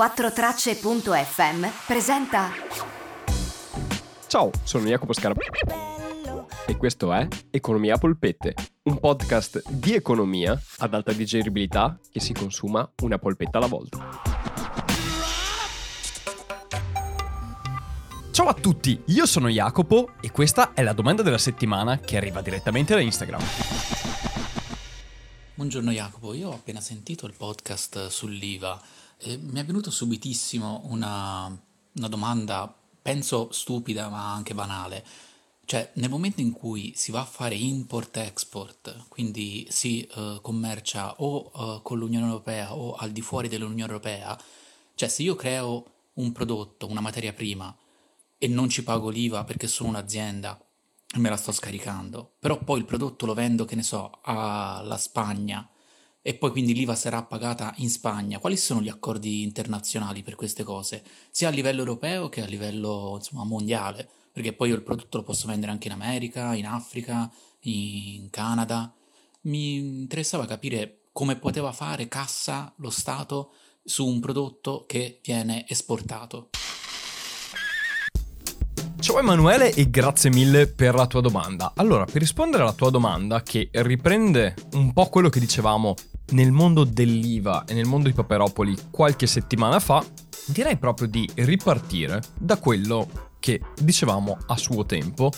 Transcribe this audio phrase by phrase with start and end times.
[0.00, 2.48] 4tracce.fm presenta
[4.28, 5.42] Ciao, sono Jacopo Scarpa
[6.66, 12.32] e questo è Economia a polpette, un podcast di economia ad alta digeribilità che si
[12.32, 14.22] consuma una polpetta alla volta.
[18.30, 22.40] Ciao a tutti, io sono Jacopo e questa è la domanda della settimana che arriva
[22.40, 23.42] direttamente da Instagram.
[25.56, 28.80] Buongiorno Jacopo, io ho appena sentito il podcast sull'IVA
[29.20, 31.46] e mi è venuto subitissimo una,
[31.92, 35.04] una domanda, penso stupida ma anche banale.
[35.64, 41.50] Cioè, nel momento in cui si va a fare import-export, quindi si uh, commercia o
[41.54, 44.36] uh, con l'Unione Europea o al di fuori dell'Unione Europea,
[44.96, 45.84] cioè se io creo
[46.14, 47.74] un prodotto, una materia prima,
[48.36, 50.60] e non ci pago l'IVA perché sono un'azienda
[51.12, 54.96] e me la sto scaricando, però poi il prodotto lo vendo, che ne so, alla
[54.96, 55.68] Spagna
[56.22, 58.38] e poi quindi l'IVA sarà pagata in Spagna.
[58.38, 63.14] Quali sono gli accordi internazionali per queste cose, sia a livello europeo che a livello
[63.16, 64.08] insomma, mondiale?
[64.32, 68.94] Perché poi io il prodotto lo posso vendere anche in America, in Africa, in Canada.
[69.42, 76.50] Mi interessava capire come poteva fare cassa lo Stato su un prodotto che viene esportato.
[79.00, 81.72] Ciao Emanuele e grazie mille per la tua domanda.
[81.74, 85.94] Allora, per rispondere alla tua domanda, che riprende un po' quello che dicevamo
[86.30, 90.04] nel mondo dell'IVA e nel mondo di Paperopoli qualche settimana fa,
[90.46, 95.30] direi proprio di ripartire da quello che dicevamo a suo tempo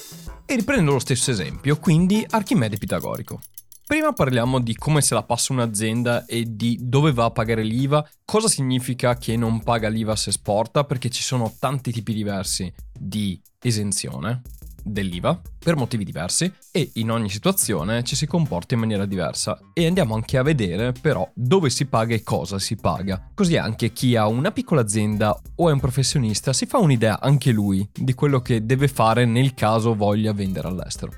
[0.44, 3.40] e riprendo lo stesso esempio, quindi Archimede Pitagorico.
[3.86, 8.08] Prima parliamo di come se la passa un'azienda e di dove va a pagare l'IVA,
[8.24, 13.40] cosa significa che non paga l'IVA se esporta, perché ci sono tanti tipi diversi di
[13.60, 14.42] esenzione
[14.83, 19.86] dell'IVA per motivi diversi e in ogni situazione ci si comporta in maniera diversa e
[19.86, 23.30] andiamo anche a vedere però dove si paga e cosa si paga.
[23.34, 27.52] Così anche chi ha una piccola azienda o è un professionista si fa un'idea anche
[27.52, 31.12] lui di quello che deve fare nel caso voglia vendere all'estero.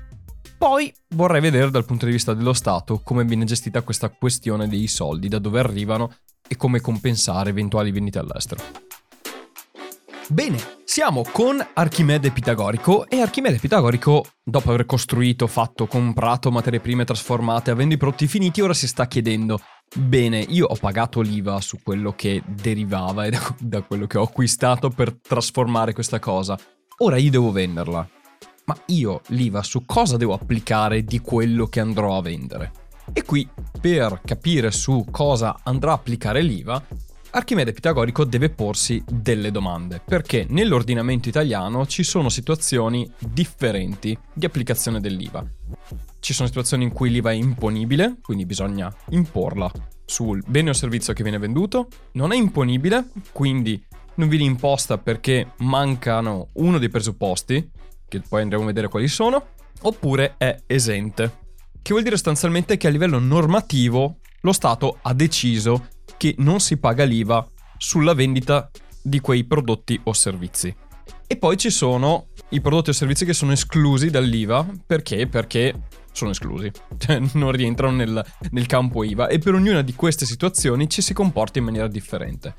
[0.57, 4.87] Poi vorrei vedere dal punto di vista dello Stato come viene gestita questa questione dei
[4.87, 6.13] soldi, da dove arrivano
[6.47, 8.84] e come compensare eventuali vendite all'estero.
[10.27, 17.05] Bene, siamo con Archimede Pitagorico e Archimede Pitagorico, dopo aver costruito, fatto, comprato materie prime
[17.05, 19.59] trasformate, avendo i prodotti finiti, ora si sta chiedendo,
[19.95, 24.23] bene, io ho pagato l'IVA su quello che derivava e da, da quello che ho
[24.23, 26.57] acquistato per trasformare questa cosa,
[26.97, 28.09] ora io devo venderla
[28.65, 32.71] ma io l'IVA su cosa devo applicare di quello che andrò a vendere?
[33.13, 33.47] E qui,
[33.79, 36.83] per capire su cosa andrà a applicare l'IVA,
[37.35, 45.01] Archimede Pitagorico deve porsi delle domande, perché nell'ordinamento italiano ci sono situazioni differenti di applicazione
[45.01, 45.45] dell'IVA.
[46.21, 49.69] Ci sono situazioni in cui l'IVA è imponibile, quindi bisogna imporla
[50.05, 55.51] sul bene o servizio che viene venduto, non è imponibile, quindi non viene imposta perché
[55.57, 57.69] mancano uno dei presupposti,
[58.07, 59.47] che poi andremo a vedere quali sono,
[59.81, 61.39] oppure è esente,
[61.81, 66.77] che vuol dire sostanzialmente che a livello normativo lo Stato ha deciso che non si
[66.77, 68.69] paga l'IVA sulla vendita
[69.01, 70.75] di quei prodotti o servizi.
[71.27, 75.27] E poi ci sono i prodotti o servizi che sono esclusi dall'IVA perché?
[75.27, 75.73] Perché
[76.15, 80.89] sono esclusi, cioè non rientrano nel, nel, campo IVA e per ognuna di queste situazioni
[80.89, 82.55] ci si comporta in maniera differente.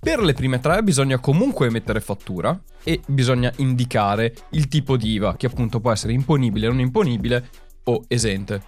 [0.00, 5.36] Per le prime tre bisogna comunque emettere fattura e bisogna indicare il tipo di IVA
[5.36, 7.50] che appunto può essere imponibile, non imponibile
[7.84, 8.62] o esente.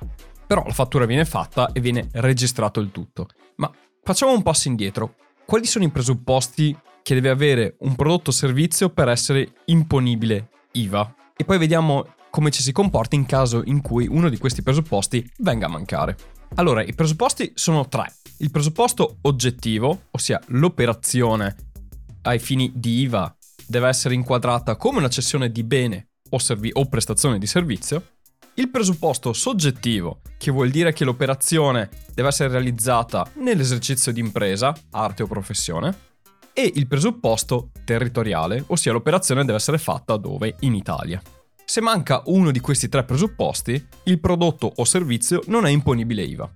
[0.46, 3.28] Però la fattura viene fatta e viene registrato il tutto.
[3.56, 3.70] Ma
[4.02, 5.14] facciamo un passo indietro.
[5.44, 11.14] Quali sono i presupposti che deve avere un prodotto o servizio per essere imponibile IVA?
[11.36, 15.28] E poi vediamo come ci si comporta in caso in cui uno di questi presupposti
[15.38, 16.16] venga a mancare.
[16.54, 18.12] Allora, i presupposti sono tre.
[18.38, 21.56] Il presupposto oggettivo, ossia l'operazione
[22.22, 23.34] ai fini di IVA
[23.66, 28.02] deve essere inquadrata come una cessione di bene o, servi- o prestazione di servizio.
[28.54, 35.22] Il presupposto soggettivo, che vuol dire che l'operazione deve essere realizzata nell'esercizio di impresa, arte
[35.22, 36.10] o professione.
[36.52, 40.56] E il presupposto territoriale, ossia l'operazione deve essere fatta dove?
[40.60, 41.22] In Italia.
[41.64, 46.50] Se manca uno di questi tre presupposti, il prodotto o servizio non è imponibile IVA.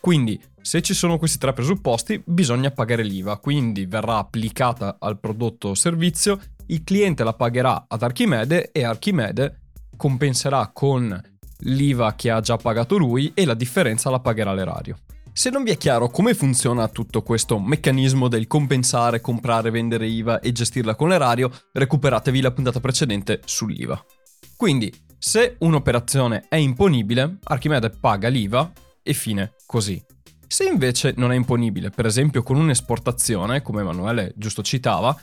[0.00, 5.68] Quindi, se ci sono questi tre presupposti, bisogna pagare l'IVA, quindi verrà applicata al prodotto
[5.68, 9.65] o servizio, il cliente la pagherà ad Archimede e Archimede
[9.96, 11.20] compenserà con
[11.60, 14.98] l'IVA che ha già pagato lui e la differenza la pagherà l'erario.
[15.32, 20.40] Se non vi è chiaro come funziona tutto questo meccanismo del compensare, comprare, vendere IVA
[20.40, 24.02] e gestirla con l'erario, recuperatevi la puntata precedente sull'IVA.
[24.56, 28.72] Quindi, se un'operazione è imponibile, Archimede paga l'IVA
[29.02, 30.02] e fine così.
[30.46, 35.14] Se invece non è imponibile, per esempio con un'esportazione, come Emanuele giusto citava,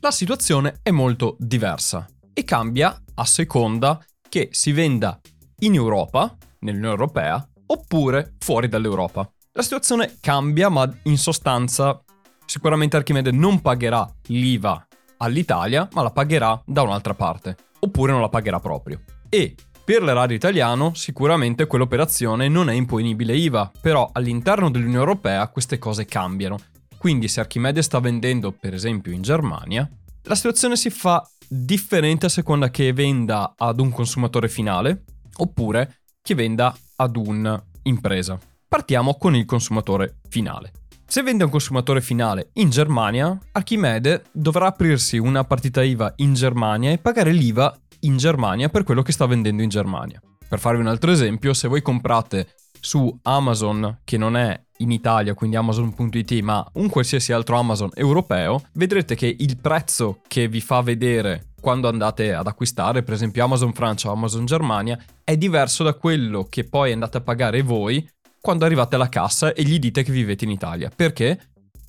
[0.00, 5.18] la situazione è molto diversa e cambia a seconda che si venda
[5.60, 9.30] in Europa, nell'Unione Europea, oppure fuori dall'Europa.
[9.52, 12.02] La situazione cambia, ma in sostanza
[12.44, 14.86] sicuramente Archimede non pagherà l'IVA
[15.18, 19.02] all'Italia, ma la pagherà da un'altra parte, oppure non la pagherà proprio.
[19.28, 19.54] E
[19.84, 26.04] per l'erario italiano sicuramente quell'operazione non è imponibile IVA, però all'interno dell'Unione Europea queste cose
[26.04, 26.58] cambiano.
[26.98, 29.88] Quindi se Archimede sta vendendo per esempio in Germania,
[30.22, 35.04] la situazione si fa differente a seconda che venda ad un consumatore finale
[35.36, 38.38] oppure che venda ad un'impresa.
[38.68, 40.72] Partiamo con il consumatore finale.
[41.06, 46.34] Se vende a un consumatore finale in Germania, Archimede dovrà aprirsi una partita IVA in
[46.34, 50.20] Germania e pagare l'IVA in Germania per quello che sta vendendo in Germania.
[50.46, 55.34] Per farvi un altro esempio, se voi comprate su Amazon, che non è in Italia,
[55.34, 60.80] quindi Amazon.it, ma un qualsiasi altro Amazon europeo, vedrete che il prezzo che vi fa
[60.82, 65.94] vedere quando andate ad acquistare, per esempio Amazon Francia o Amazon Germania, è diverso da
[65.94, 68.08] quello che poi andate a pagare voi
[68.40, 70.90] quando arrivate alla cassa e gli dite che vivete in Italia.
[70.94, 71.38] Perché?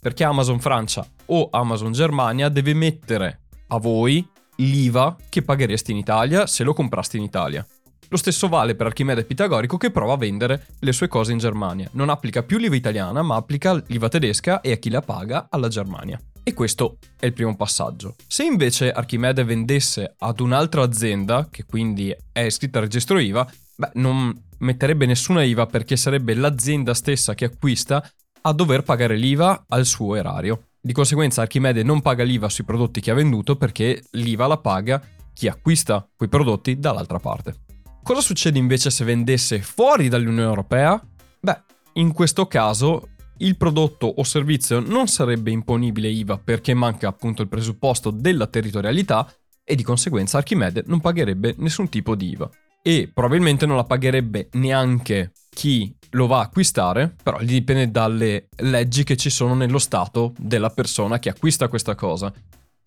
[0.02, 4.28] Perché Amazon Francia o Amazon Germania deve mettere a voi
[4.58, 7.66] l'IVA che paghereste in Italia se lo compraste in Italia.
[8.12, 11.88] Lo stesso vale per Archimede Pitagorico che prova a vendere le sue cose in Germania.
[11.94, 15.68] Non applica più l'IVA italiana, ma applica l'IVA tedesca e a chi la paga alla
[15.68, 16.20] Germania.
[16.42, 18.16] E questo è il primo passaggio.
[18.26, 23.92] Se invece Archimede vendesse ad un'altra azienda, che quindi è iscritta al registro IVA, beh,
[23.94, 28.04] non metterebbe nessuna IVA perché sarebbe l'azienda stessa che acquista
[28.42, 30.70] a dover pagare l'IVA al suo erario.
[30.82, 35.00] Di conseguenza Archimede non paga l'IVA sui prodotti che ha venduto perché l'IVA la paga
[35.32, 37.68] chi acquista quei prodotti dall'altra parte.
[38.04, 41.00] Cosa succede invece se vendesse fuori dall'Unione Europea?
[41.40, 41.62] Beh,
[41.94, 47.48] in questo caso il prodotto o servizio non sarebbe imponibile IVA perché manca appunto il
[47.48, 49.32] presupposto della territorialità
[49.64, 52.50] e di conseguenza Archimede non pagherebbe nessun tipo di IVA
[52.82, 58.48] e probabilmente non la pagherebbe neanche chi lo va a acquistare, però gli dipende dalle
[58.58, 62.34] leggi che ci sono nello stato della persona che acquista questa cosa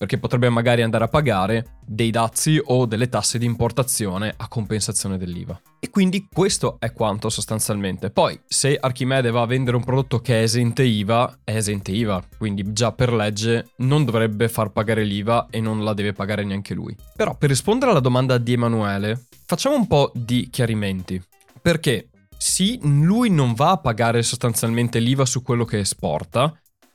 [0.02, 5.16] perché potrebbe magari andare a pagare dei dazi o delle tasse di importazione a compensazione
[5.16, 5.60] dell'IVA.
[5.78, 8.10] E quindi questo è quanto sostanzialmente.
[8.10, 12.20] Poi, se Archimede va a vendere un prodotto che è esente IVA, è esente IVA,
[12.36, 16.74] quindi già per legge non dovrebbe far pagare l'IVA e non la deve pagare neanche
[16.74, 16.96] lui.
[17.14, 21.22] Però, per rispondere alla domanda di Emanuele, facciamo un po' di chiarimenti.
[21.60, 26.52] Perché sì, lui non va a pagare sostanzialmente l'IVA su quello che esporta,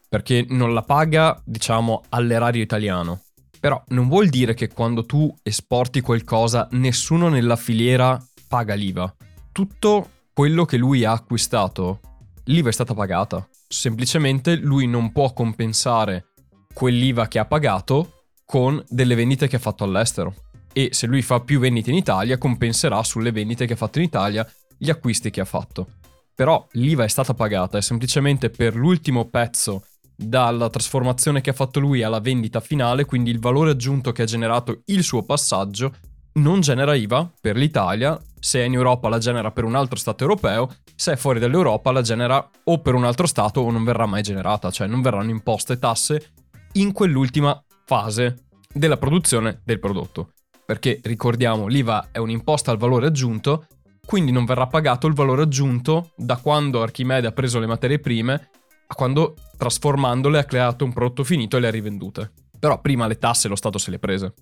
[0.08, 3.22] perché non la paga, diciamo, all'erario italiano.
[3.60, 9.14] Però non vuol dire che quando tu esporti qualcosa nessuno nella filiera paga l'IVA.
[9.52, 12.00] Tutto quello che lui ha acquistato,
[12.46, 13.48] l'IVA è stata pagata.
[13.68, 16.28] Semplicemente lui non può compensare
[16.74, 20.34] quell'IVA che ha pagato con delle vendite che ha fatto all'estero.
[20.72, 24.06] E se lui fa più vendite in Italia, compenserà sulle vendite che ha fatto in
[24.06, 25.88] Italia gli acquisti che ha fatto.
[26.36, 29.86] Però l'IVA è stata pagata e semplicemente per l'ultimo pezzo
[30.18, 34.26] dalla trasformazione che ha fatto lui alla vendita finale, quindi il valore aggiunto che ha
[34.26, 35.94] generato il suo passaggio,
[36.34, 40.24] non genera IVA per l'Italia, se è in Europa la genera per un altro Stato
[40.24, 44.06] europeo, se è fuori dall'Europa la genera o per un altro Stato o non verrà
[44.06, 46.32] mai generata, cioè non verranno imposte tasse
[46.74, 50.32] in quell'ultima fase della produzione del prodotto.
[50.66, 53.68] Perché ricordiamo, l'IVA è un'imposta al valore aggiunto,
[54.06, 58.50] quindi non verrà pagato il valore aggiunto da quando Archimede ha preso le materie prime
[58.88, 62.32] a quando trasformandole ha creato un prodotto finito e le ha rivendute.
[62.60, 64.34] Però prima le tasse lo Stato se le prese,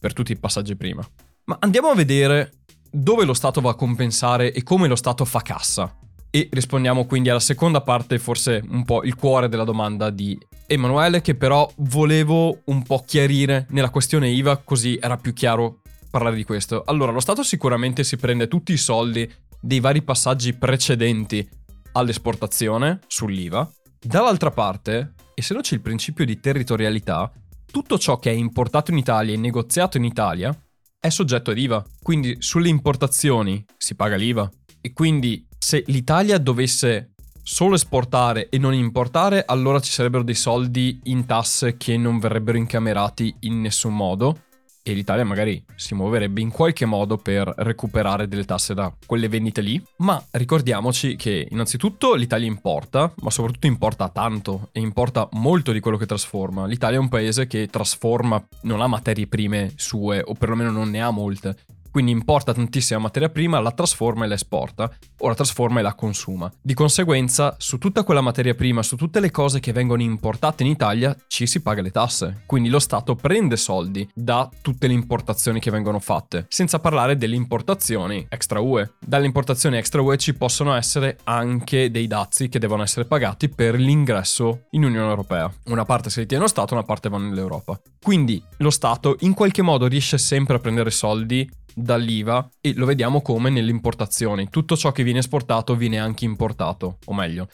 [0.00, 1.06] per tutti i passaggi prima.
[1.44, 2.52] Ma andiamo a vedere
[2.90, 5.96] dove lo Stato va a compensare e come lo Stato fa cassa.
[6.30, 11.20] E rispondiamo quindi alla seconda parte, forse un po' il cuore della domanda di Emanuele,
[11.20, 16.44] che però volevo un po' chiarire nella questione IVA, così era più chiaro parlare di
[16.44, 16.84] questo.
[16.86, 21.46] Allora, lo Stato sicuramente si prende tutti i soldi dei vari passaggi precedenti
[21.92, 23.70] all'esportazione sull'IVA
[24.04, 27.30] Dall'altra parte, essendoci il principio di territorialità,
[27.70, 30.52] tutto ciò che è importato in Italia e negoziato in Italia
[30.98, 31.84] è soggetto ad IVA.
[32.02, 34.50] Quindi sulle importazioni si paga l'IVA.
[34.80, 37.12] E quindi se l'Italia dovesse
[37.44, 42.58] solo esportare e non importare, allora ci sarebbero dei soldi in tasse che non verrebbero
[42.58, 44.46] incamerati in nessun modo
[44.82, 49.60] e l'Italia magari si muoverebbe in qualche modo per recuperare delle tasse da quelle vendite
[49.60, 49.82] lì.
[49.98, 55.96] Ma ricordiamoci che innanzitutto l'Italia importa, ma soprattutto importa tanto e importa molto di quello
[55.96, 56.66] che trasforma.
[56.66, 61.00] L'Italia è un paese che trasforma, non ha materie prime sue o perlomeno non ne
[61.00, 61.56] ha molte.
[61.92, 65.94] Quindi importa tantissima materia prima, la trasforma e la esporta, o la trasforma e la
[65.94, 66.50] consuma.
[66.60, 70.70] Di conseguenza, su tutta quella materia prima, su tutte le cose che vengono importate in
[70.70, 72.42] Italia, ci si paga le tasse.
[72.46, 77.36] Quindi lo Stato prende soldi da tutte le importazioni che vengono fatte, senza parlare delle
[77.36, 78.94] importazioni extra UE.
[78.98, 83.74] Dalle importazioni extra UE ci possono essere anche dei dazi che devono essere pagati per
[83.74, 85.52] l'ingresso in Unione Europea.
[85.66, 87.78] Una parte se li tiene lo Stato, una parte va nell'Europa.
[88.02, 93.22] Quindi lo Stato in qualche modo riesce sempre a prendere soldi dall'IVA e lo vediamo
[93.22, 94.48] come nelle importazioni.
[94.50, 97.48] Tutto ciò che viene esportato viene anche importato, o meglio,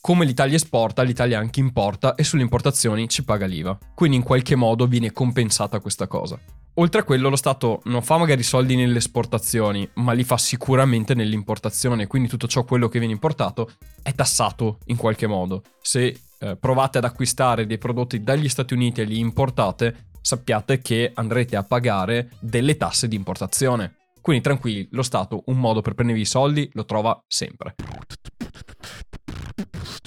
[0.00, 3.76] come l'Italia esporta, l'Italia anche importa e sulle importazioni ci paga l'IVA.
[3.94, 6.38] Quindi in qualche modo viene compensata questa cosa.
[6.74, 11.14] Oltre a quello lo Stato non fa magari soldi nelle esportazioni, ma li fa sicuramente
[11.14, 15.62] nell'importazione, quindi tutto ciò quello che viene importato è tassato in qualche modo.
[15.82, 21.12] Se eh, provate ad acquistare dei prodotti dagli Stati Uniti e li importate, sappiate che
[21.14, 23.96] andrete a pagare delle tasse di importazione.
[24.20, 27.74] Quindi tranquilli, lo Stato un modo per prendervi i soldi lo trova sempre.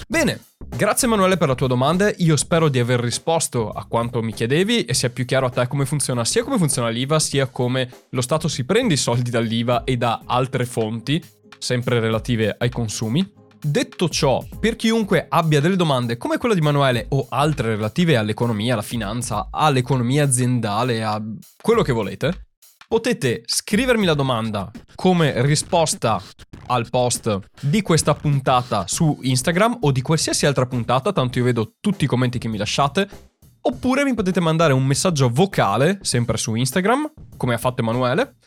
[0.06, 4.32] Bene, grazie Emanuele per la tua domanda, io spero di aver risposto a quanto mi
[4.32, 7.90] chiedevi e sia più chiaro a te come funziona sia come funziona l'IVA sia come
[8.10, 11.22] lo Stato si prende i soldi dall'IVA e da altre fonti,
[11.58, 13.40] sempre relative ai consumi.
[13.64, 18.72] Detto ciò, per chiunque abbia delle domande come quella di Emanuele o altre relative all'economia,
[18.72, 21.22] alla finanza, all'economia aziendale, a
[21.60, 22.48] quello che volete,
[22.88, 26.20] potete scrivermi la domanda come risposta
[26.66, 31.74] al post di questa puntata su Instagram o di qualsiasi altra puntata, tanto io vedo
[31.78, 33.08] tutti i commenti che mi lasciate.
[33.60, 38.38] Oppure mi potete mandare un messaggio vocale, sempre su Instagram, come ha fatto Emanuele,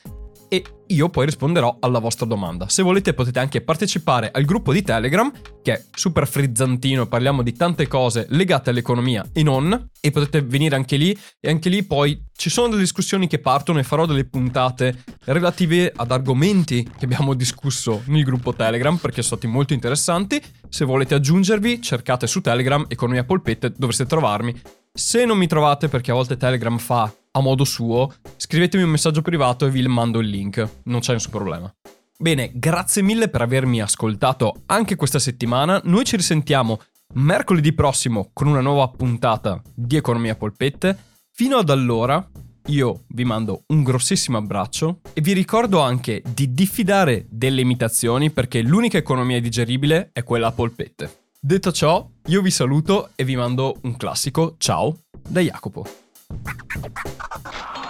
[0.48, 2.70] e io poi risponderò alla vostra domanda.
[2.70, 7.54] Se volete potete anche partecipare al gruppo di Telegram, che è super frizzantino, parliamo di
[7.54, 12.24] tante cose legate all'economia e non, e potete venire anche lì, e anche lì poi
[12.36, 17.34] ci sono delle discussioni che partono e farò delle puntate relative ad argomenti che abbiamo
[17.34, 20.42] discusso nel gruppo Telegram, perché sono stati molto interessanti.
[20.70, 24.54] Se volete aggiungervi, cercate su Telegram Economia Polpette, dovreste trovarmi.
[24.94, 29.22] Se non mi trovate, perché a volte Telegram fa a modo suo, scrivetemi un messaggio
[29.22, 31.74] privato e vi mando il link, non c'è nessun problema.
[32.18, 36.80] Bene, grazie mille per avermi ascoltato anche questa settimana, noi ci risentiamo
[37.16, 40.98] mercoledì prossimo con una nuova puntata di Economia Polpette.
[41.32, 42.26] Fino ad allora
[42.68, 48.62] io vi mando un grossissimo abbraccio e vi ricordo anche di diffidare delle imitazioni perché
[48.62, 51.24] l'unica economia digeribile è quella a polpette.
[51.40, 56.05] Detto ciò, io vi saluto e vi mando un classico ciao da Jacopo.
[56.44, 57.85] ハハハハ!